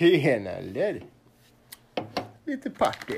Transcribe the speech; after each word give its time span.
Tjena 0.00 0.50
eller? 0.50 1.02
Lite 2.44 2.70
party. 2.70 3.14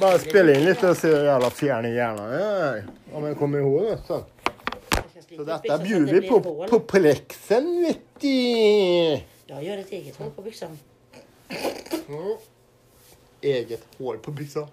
Bara 0.00 0.18
spela 0.18 0.54
in 0.54 0.64
lite 0.64 0.90
och 0.90 0.96
se 0.96 1.08
hur 1.08 1.24
jävla 1.24 1.50
fjärn 1.50 1.84
i 1.84 1.94
hjärnan 1.94 2.32
är. 2.32 2.86
Om 3.12 3.24
jag 3.24 3.38
kommer 3.38 3.58
ihåg 3.58 3.82
det 3.82 3.98
sen. 4.06 4.22
Så 5.36 5.44
detta 5.44 5.78
bjuder 5.78 6.20
vi 6.20 6.28
på, 6.28 6.66
på 6.70 6.80
plexen 6.80 7.82
vet 7.82 7.98
du. 8.20 8.28
Jag 9.46 9.64
gör 9.64 9.78
ett 9.78 9.92
eget 9.92 10.16
hål 10.16 10.30
på 10.30 10.42
byxan. 10.42 10.78
Mm. 12.08 12.36
Eget 13.40 13.82
hår 13.98 14.16
på 14.16 14.30
byxan. 14.30 14.66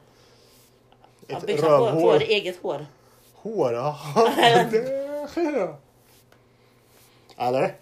Ja, 1.27 1.37
Ett 1.37 1.45
byxan 1.45 1.69
får, 1.69 1.85
rövhår. 1.85 2.19
får 2.19 2.21
eget 2.21 2.57
hår. 2.61 2.85
Hår. 3.33 3.73
Eller? 7.37 7.75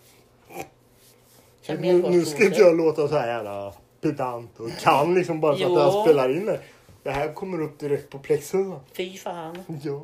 Kan 1.66 1.78
Nu, 1.78 2.10
nu 2.10 2.26
ska 2.26 2.46
inte 2.46 2.60
jag 2.60 2.78
låta 2.78 3.08
så 3.08 3.16
här 3.18 3.28
jävla 3.28 3.74
pedant 4.02 4.60
och 4.60 4.70
kan 4.80 5.14
liksom 5.14 5.42
bara 5.42 5.58
så 5.58 5.66
att 5.66 5.72
jag 5.72 6.04
spelar 6.04 6.30
in 6.30 6.46
det. 6.46 6.60
Det 7.04 7.12
här 7.12 7.34
kommer 7.34 7.62
upp 7.62 7.80
direkt 7.80 8.10
på 8.10 8.20
plexen. 8.20 8.80
Fy 8.94 9.18
fan. 9.18 9.64
Ja. 9.84 10.02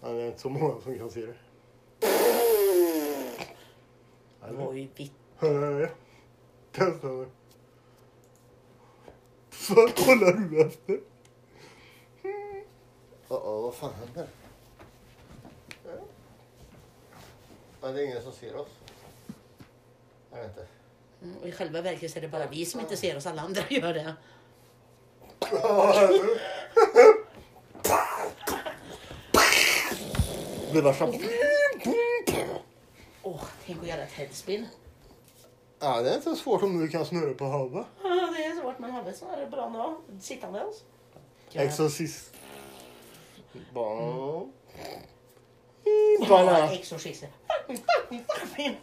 ja. 0.00 0.08
Det 0.08 0.22
är 0.22 0.26
inte 0.26 0.40
så 0.40 0.48
många 0.48 0.80
som 0.80 0.98
kan 0.98 1.10
se 1.10 1.20
det. 1.20 1.34
Det 4.48 4.52
var 4.52 4.72
ju 4.72 4.88
vitt. 4.96 5.12
Testa 6.72 7.06
nu. 7.06 7.26
Vad 9.70 9.94
kollar 9.94 10.32
du 10.32 10.60
efter? 10.60 11.00
Åh, 13.28 13.38
oh, 13.38 13.62
vad 13.62 13.74
fan 13.74 13.92
händer? 14.04 14.26
Ja, 17.80 17.88
det 17.88 18.00
är 18.00 18.04
ingen 18.04 18.22
som 18.22 18.32
ser 18.32 18.56
oss. 18.56 18.68
Jag 20.34 20.40
vet 20.40 20.48
inte. 20.48 20.66
Mm, 21.22 21.36
och 21.36 21.48
I 21.48 21.52
själva 21.52 21.80
verket 21.80 22.10
så 22.10 22.18
är 22.18 22.22
det 22.22 22.28
bara 22.28 22.46
vi 22.46 22.66
som 22.66 22.80
inte 22.80 22.96
ser 22.96 23.16
oss. 23.16 23.26
Alla 23.26 23.42
andra 23.42 23.62
gör 23.68 23.94
det. 23.94 24.14
Det 30.72 30.80
var 30.80 30.92
så... 30.92 31.12
Åh, 33.22 33.44
tänk 33.66 33.82
att 33.82 33.88
göra 33.88 34.02
ett 34.02 34.12
headspin. 34.12 34.66
Ja, 35.78 36.02
det 36.02 36.10
är 36.10 36.14
inte 36.14 36.30
så 36.30 36.36
svårt 36.36 36.62
om 36.62 36.80
du 36.80 36.88
kan 36.88 37.06
snurra 37.06 37.34
på 37.34 37.44
huvudet. 37.44 37.86
Ja, 38.02 38.34
det 38.36 38.44
är 38.44 38.60
svårt 38.60 38.78
men 38.78 38.92
huvudet 38.92 39.18
det 39.36 39.46
bra 39.46 39.66
ändå. 39.66 40.00
Sittandes. 40.20 40.84
Exorcist. 41.52 42.34
Barn. 43.74 44.50
Ja, 46.20 46.26
Banan. 46.28 46.68
exorcister. 46.72 47.28
Fuck 47.28 47.68
me, 47.68 47.76
fuck 47.76 48.10
me, 48.10 48.24
fuck 48.28 48.58
me. 48.58 48.74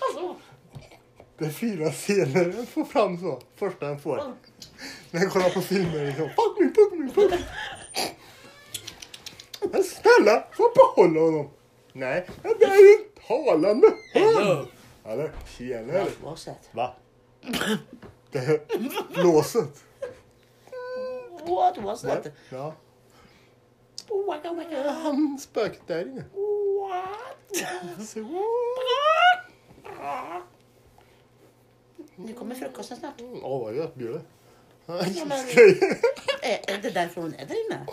Alltså, 0.00 0.36
Det 1.38 1.44
är 1.44 1.50
fyra 1.50 1.90
scener 1.90 2.44
den 2.44 2.66
får 2.66 2.84
fram 2.84 3.18
så. 3.18 3.40
Första 3.56 3.86
den 3.86 4.00
får. 4.00 4.34
När 5.10 5.20
jag 5.20 5.32
kollar 5.32 5.50
på 5.50 5.60
filmer 5.60 6.06
liksom. 6.06 6.28
Fuck 6.28 6.58
me, 6.60 6.66
fuck 6.74 6.92
me, 6.98 7.08
fuck 7.12 7.30
me. 7.30 7.38
Men 9.72 9.84
snälla, 9.84 10.44
få 10.52 10.72
behålla 10.74 11.20
honom. 11.20 11.50
Nej, 11.92 12.28
men 12.42 12.52
det 12.58 12.64
är 12.64 12.76
ju 12.76 13.04
en 13.04 13.22
talande 13.26 13.86
Hello. 14.14 14.66
Eller, 15.04 15.32
tjenare. 15.58 16.06
vad 16.22 16.38
sett? 16.38 16.68
Va? 16.72 16.94
Det 18.30 18.38
är 18.38 18.60
låset. 19.22 19.84
What 21.46 21.78
was 21.78 22.02
that? 22.02 22.26
Ja. 22.50 22.74
Waka 24.26 24.52
waka. 24.52 24.90
Han 24.90 25.38
spöket 25.38 25.86
där 25.86 26.02
inne. 26.02 26.24
What? 26.80 27.28
Så, 28.08 28.20
Nu 32.16 32.32
kommer 32.32 32.54
frukosten 32.54 32.96
snart. 32.96 33.14
Åh, 33.42 33.60
vad 33.64 33.76
gött 33.76 33.94
bjuder. 33.94 34.20
Ja, 34.86 34.94
men- 35.26 35.46
Grejer. 35.54 35.98
Är, 36.42 36.74
är 36.74 36.78
det 36.82 36.90
därför 36.90 37.20
hon 37.20 37.34
är 37.34 37.46
där 37.46 37.66
inne? 37.66 37.86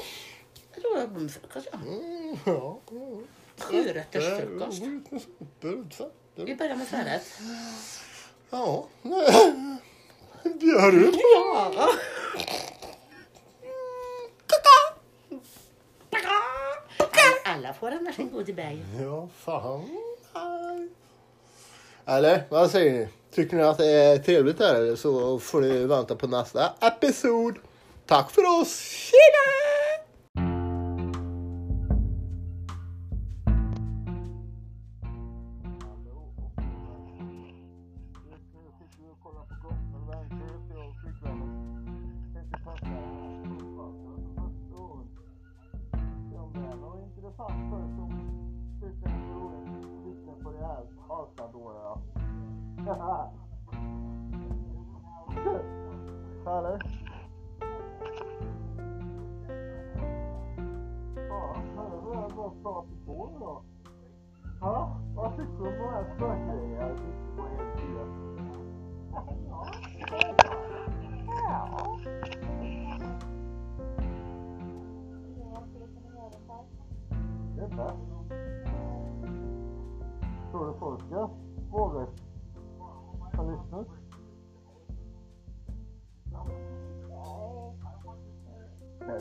Jag 0.74 0.82
tror 0.84 0.96
det 0.98 1.06
var 1.08 1.28
frukost 1.28 1.68
ja. 1.72 1.78
Mm, 1.88 2.38
Ja. 2.46 2.80
mm. 2.92 3.28
Sjurättersfrukost. 3.58 4.82
frukost. 5.62 6.02
Vi 6.36 6.56
börjar 6.56 6.76
med 6.76 6.88
förrätt. 6.88 7.40
Ja. 8.50 8.88
Björn. 10.44 11.14
Ja. 11.14 11.90
Alla 17.46 17.74
får 17.74 17.92
en 17.92 18.06
varsin 18.06 18.30
godibag. 18.32 18.86
Ja, 19.02 19.28
fan. 19.38 19.90
Eller 22.06 22.44
vad 22.50 22.72
säger 22.72 22.92
ni? 23.00 23.08
Tycker 23.40 23.58
ni 23.58 23.64
att 23.64 23.78
det 23.78 23.86
är 23.86 24.18
trevligt 24.18 24.60
här 24.60 24.96
så 24.96 25.40
får 25.40 25.62
ni 25.62 25.86
vänta 25.86 26.16
på 26.16 26.28
nästa 26.28 26.70
episod. 26.82 27.56
Tack 28.08 28.32
för 28.32 28.62
oss. 28.62 28.80
Tjena! 28.80 29.29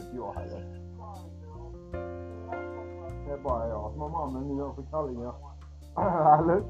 Inte 0.08 0.16
jag 0.16 0.32
heller. 0.32 0.80
Det 3.26 3.32
är 3.32 3.38
bara 3.38 3.68
jag 3.68 3.92
som 3.92 4.00
har 4.00 4.08
mannen 4.08 4.56
nu 4.56 4.70
för 4.74 4.82
kallingar. 4.90 5.34
Eller? 6.38 6.62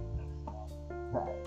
Nej. 1.13 1.45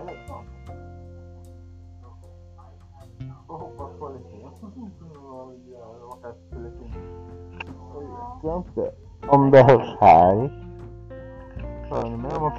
Eller? 0.00 0.16
Jag 3.48 3.58
hoppas 3.58 3.96
kvaliteten 3.98 4.50
och 6.08 6.30
efter 6.30 6.58
lite. 6.58 6.84
Jag 7.94 8.00
vet 8.00 8.42
jag 8.42 8.56
inte 8.56 8.92
om 9.28 9.50
det 9.50 9.62
hörs 9.62 9.96
här. 10.00 10.36
Hör 11.90 12.10
ni 12.10 12.16
mig 12.16 12.30
om 12.36 12.42
jag 12.42 12.58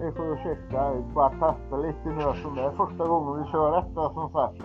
Ni 0.00 0.12
får 0.12 0.32
ursäkta, 0.32 0.94
bara 1.14 1.30
testa 1.30 1.76
lite 1.76 2.08
nu 2.08 2.20
eftersom 2.20 2.54
det 2.54 2.62
är 2.62 2.70
första 2.70 3.06
gången 3.06 3.42
vi 3.42 3.50
kör 3.50 3.72
detta 3.72 4.14
som 4.14 4.32
sagt. 4.32 4.62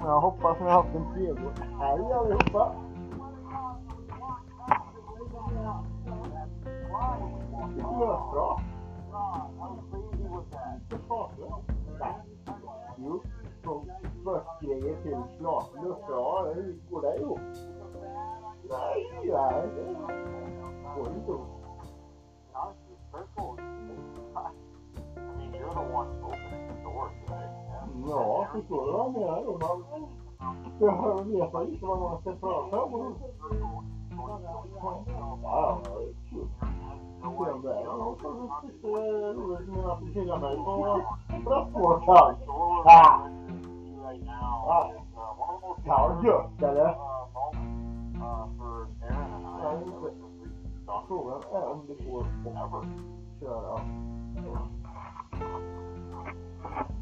Men 0.00 0.08
jag 0.08 0.20
hoppas 0.20 0.60
ni 0.60 0.64
har 0.64 0.72
haft 0.72 0.94
en 0.94 1.12
trevlig 1.14 1.50
helg 1.80 2.12
allihopa. 2.12 2.74
Det 7.76 7.80
är 7.80 8.32
bra. 8.32 8.60
Jo, 12.96 13.22
från 13.62 13.90
spökgrejer 14.20 15.02
till 15.02 15.22
slaglöss. 15.38 15.98
Ja, 16.08 16.52
hur 16.54 16.78
går 16.90 17.02
det 17.02 17.16
ihop? 17.20 17.40
Nej, 18.70 19.20
nej, 19.24 19.68
det 19.74 19.94
går 20.96 21.08
inte 21.08 21.30
ihop. 21.30 21.54
Ska 32.20 32.32
prata 32.32 32.82
om. 32.82 33.14
Ja, 34.16 34.40
ja, 35.42 35.78
det 35.84 35.90
är 35.90 36.14
kul. 36.30 36.48
om 37.52 37.62
det. 37.62 37.82
Ja, 37.84 38.16
så 38.22 38.50
tyckte 38.62 38.86
det 38.86 38.92
är 38.92 39.34
roligt 39.34 39.68
med 39.68 39.86
att 39.86 40.00
fylla 40.14 40.38
mig 40.38 40.56
på 40.56 41.00
bröstvårtan. 41.44 42.34
Ah! 42.84 43.20
Ah! 44.68 44.90
Ja, 45.86 46.20
gött 46.24 46.62
eller? 46.62 46.96
Jag 49.62 49.78
vet 49.78 49.86
inte. 49.86 50.10
Frågan 51.08 51.40
är 51.52 51.68
om 51.72 51.86
det 51.86 52.10
går 52.10 52.20
att 52.20 52.86
köra. 53.40 53.80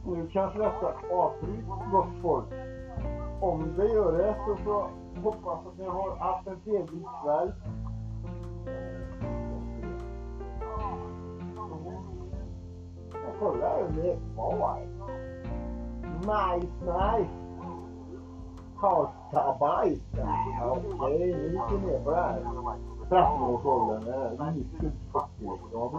Nu 0.06 0.29
kanske 0.32 0.59
detta 0.59 0.94
avbryts 1.12 1.69
gott 1.93 2.09
folk. 2.23 2.47
Om 3.41 3.75
det 3.76 3.88
gör 3.88 4.12
det 4.12 4.37
så 4.47 4.56
får 4.56 4.73
jag 4.73 4.88
hoppas 5.23 5.67
att 5.67 5.79
ni 5.79 5.85
har 5.85 6.17
haft 6.17 6.47
en 6.47 6.61
trevlig 6.61 7.05
kväll. 7.23 7.53
Jag 13.12 13.38
kollar 13.38 13.85
om 13.85 13.97
det 13.97 14.12
är 14.12 14.19
kvar. 14.35 14.81
Nice, 16.20 16.85
nice. 16.85 17.31
Karlstabajs. 18.81 20.00
Okej, 20.12 20.93
okay, 20.99 21.19
nu 21.19 21.53
gick 21.53 21.62
vi 21.73 21.79
ner 21.87 22.00
på 22.05 22.11
det 22.11 22.17
här. 22.17 22.41
13-årsåldern. 23.08 24.05
Det 24.05 24.15
är 24.15 24.53
mycket 24.53 24.93
faktiskt. 25.12 25.62
Ja, 25.73 25.91
det 25.93 25.99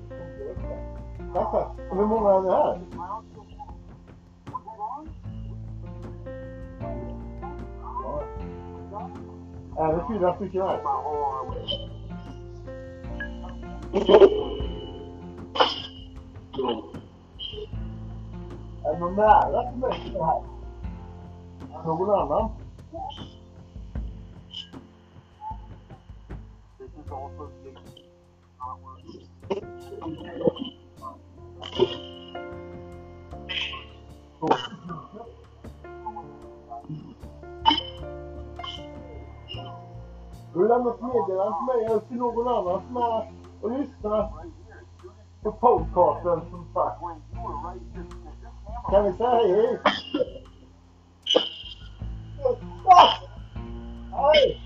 Tack, 1.33 1.51
tack. 1.51 1.67
Och 1.91 1.97
hur 1.97 2.05
många 2.05 2.29
är 2.29 2.41
ni 2.41 2.49
här? 2.49 2.81
Ja. 2.95 3.47
Är 9.77 9.93
det 9.93 10.03
fyra 10.07 10.35
stycken 10.35 10.61
här? 10.61 10.81
Är 18.83 18.93
det 18.93 18.99
någon 18.99 19.15
nära 19.15 19.71
som 19.71 19.83
är 19.83 20.23
här? 20.23 20.41
Någon 21.85 22.09
annan? 22.09 22.49
Du 40.53 40.59
har 40.59 40.67
lämnat 40.67 41.01
meddelande 41.01 41.57
till 41.57 41.65
mig 41.75 41.85
eller 41.85 41.99
till 41.99 42.17
någon 42.17 42.47
annan 42.47 42.81
som 42.87 42.97
är 42.97 43.31
och 43.61 43.71
lyssnar 43.71 44.29
på 45.43 45.51
podcasten 45.51 46.41
som 46.49 46.67
sagt. 46.73 47.01
Kan 48.91 49.03
vi 49.03 49.13
säga 49.13 49.29
hej! 49.29 49.79
Hej! 54.11 54.61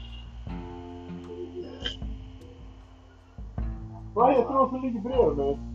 Vad 4.13 4.33
heter 4.33 4.53
de 4.53 4.69
som 4.69 4.81
ligger 4.81 4.99
bredvid 4.99 5.37
mig? 5.37 5.74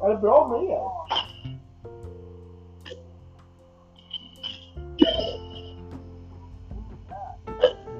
Är 0.00 0.08
det 0.08 0.16
bra 0.16 0.48
med 0.48 0.62
er? 0.62 0.90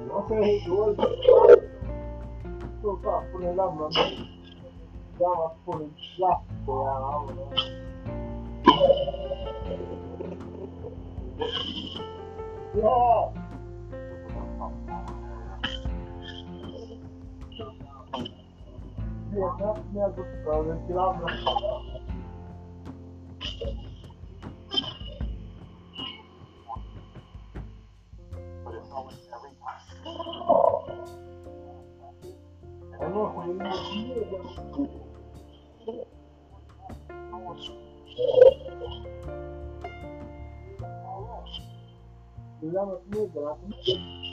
Jag 0.09 0.27
säger 0.27 0.43
hej 0.43 0.63
då. 0.67 0.95
Så 2.81 2.97
fan 3.03 3.23
får 3.31 3.39
ni 3.39 3.45
lämna 3.45 3.89
mig. 3.89 4.19
Annars 5.19 5.51
får 5.65 5.79
ni 5.79 5.89
jättegärna 6.17 7.27
Ja! 12.73 13.33
Yeah! 13.33 13.46
Ni 19.59 20.01
att 20.01 20.17
jag 20.17 20.25
går 20.45 20.53
över 20.53 20.87
till 20.87 20.97
andra 20.97 21.27
Jag 32.99 33.11
måste 33.11 33.47
ju 33.47 33.57
Du 42.61 42.71
lämnar 42.71 42.95
ett 42.95 43.07
meddelande. 43.07 44.26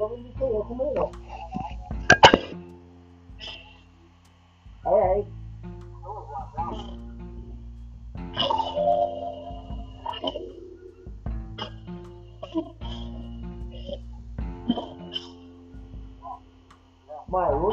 Vad 0.00 0.10
vill 0.10 0.24
du 0.24 0.32
säga 0.38 0.64
till 0.64 0.76
mig 0.76 0.94
då? 0.96 1.10
Hej, 4.84 5.00
hej. 5.02 5.26
Majo, 17.26 17.72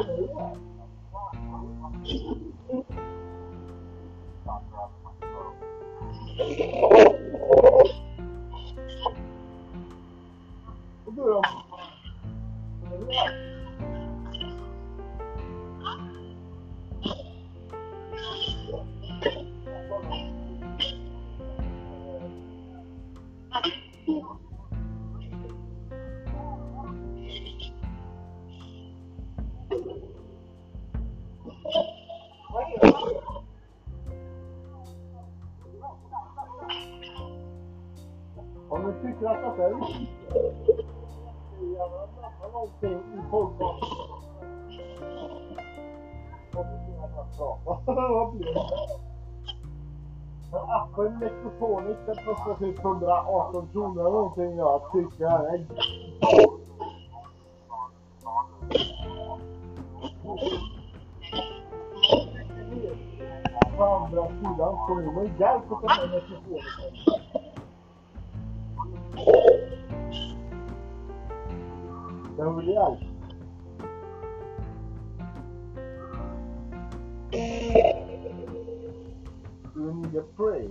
jag 39.42 39.56
själv. 39.56 39.76
Vad 47.74 48.32
blir 48.32 48.54
det? 48.54 48.60
Men 50.52 50.60
appen 50.60 51.18
Metropolic 51.18 51.96
den 52.06 52.16
kostar 52.16 52.54
typ 52.54 52.78
118 52.78 53.68
kronor 53.72 54.00
eller 54.00 54.10
någonting. 54.10 54.56
Jag 54.56 54.82
tycker 54.92 55.24
det 55.24 55.28
är 55.28 55.66
på 63.76 63.84
andra 63.84 64.26
sidan 64.28 64.76
kommunen 64.86 65.26
hjälp 65.38 65.72
att 65.72 65.82
ta 65.82 66.06
med 66.06 66.10
Metropolic. 66.10 67.41
Den 72.36 72.56
vill 72.56 72.68
hjälp. 72.68 72.98
Du 79.74 79.94
need 79.94 80.16
a 80.16 80.22
pray. 80.36 80.68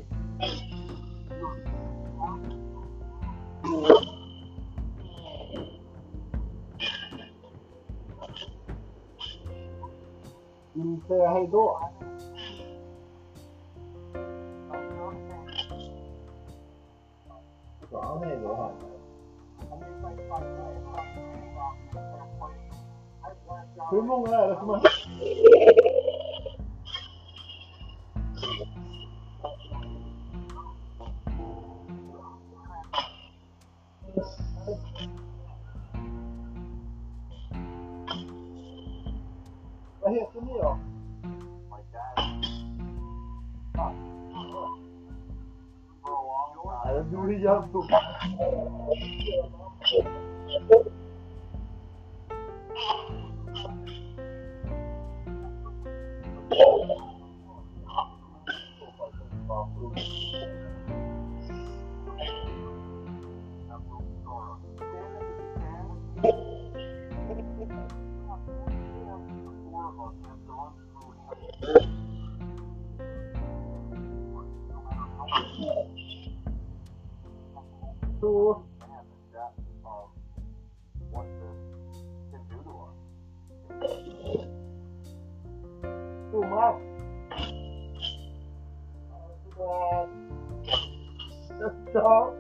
Vill 10.74 10.96
du 10.96 11.02
säga 11.08 11.30
hej 11.30 11.50
då? 11.52 11.80
Sa 12.00 12.01
Tuh. 78.22 78.54
Så, 86.62 86.68
Thomas. 89.56 90.10
Ja. 91.94 92.34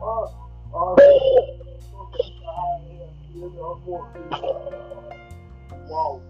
Ja. 0.00 0.28
Ja. 0.72 0.96
Wow. 5.88 6.20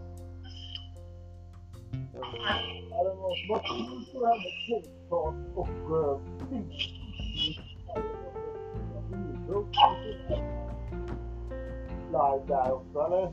Ja, 2.90 3.04
det 3.04 3.14
var 3.14 3.34
smått 3.46 3.66
så 4.12 4.26
här 4.26 4.38
med 4.70 4.82
podcast 5.08 5.56
och 5.56 5.68
eh, 5.96 6.20
live 12.10 12.44
där 12.46 12.72
också, 12.72 13.00
eller? 13.00 13.32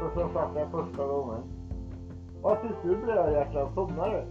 Och 0.00 0.10
så 0.14 0.28
satt 0.34 0.50
jag 0.56 0.70
första 0.70 1.06
gången. 1.06 1.42
Vad 2.42 2.62
tyckte 2.62 2.88
du 2.88 2.96
brödjäklar? 2.96 3.70
Somnade 3.74 4.16
du? 4.16 4.24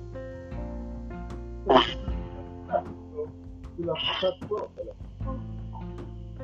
Vill 3.77 3.85
du 3.85 3.91
ha 3.91 3.97
fett 4.21 4.51
eller? 4.77 4.93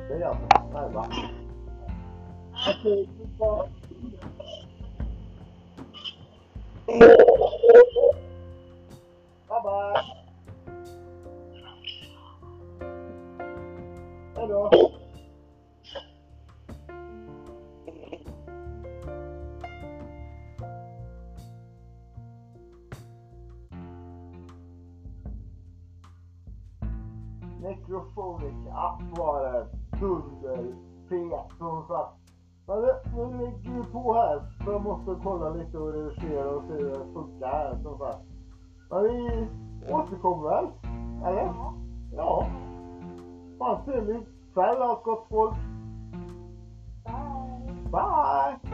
Det 0.08 0.14
är 0.14 0.20
jag. 0.20 0.36
Nej, 0.72 0.94
va? 0.94 1.06
Okej. 2.68 3.08
Bye 9.48 9.60
bye. 9.62 10.02
Hejdå. 14.36 14.70
Necrophonic 27.62 28.66
app 28.72 29.18
var 29.18 29.42
det. 29.42 29.66
Dunder. 30.00 30.74
Fet 31.08 31.58
sagt. 31.88 32.14
Men 32.66 32.80
nu 33.16 33.38
ligger 33.38 33.70
vi 33.76 33.92
på 33.92 34.14
här. 34.14 34.42
Så 34.64 34.70
jag 34.72 34.82
måste 34.82 35.16
kolla 35.22 35.50
lite 35.50 35.78
och 35.78 35.92
redigera 35.92 36.50
och 36.50 36.62
se 36.68 36.72
hur 36.72 36.90
det 36.90 37.12
funkar 37.14 37.46
här 37.46 37.78
som 37.82 37.98
sagt. 37.98 38.22
Men 38.90 39.02
vi 39.02 39.48
återkommer 39.92 40.48
väl? 40.48 40.66
Eller? 41.24 41.54
Ja. 42.12 42.46
Fan 43.58 43.84
trevlig 43.84 44.26
kväll 44.54 44.82
gott 45.04 45.26
folk. 45.30 45.54
Bye. 47.04 47.90
Bye! 47.90 48.67